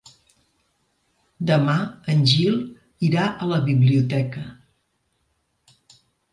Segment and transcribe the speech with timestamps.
[1.51, 1.75] Demà
[2.15, 2.57] en Gil
[3.11, 4.49] irà a la biblioteca.